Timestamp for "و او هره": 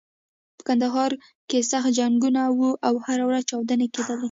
2.57-3.23